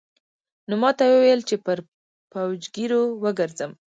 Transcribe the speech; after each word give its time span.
نو 0.67 0.73
ماته 0.81 1.01
يې 1.05 1.11
وويل 1.13 1.41
چې 1.49 1.55
پر 1.65 1.77
پوجيگرو 2.31 3.01
وگرځم. 3.23 3.71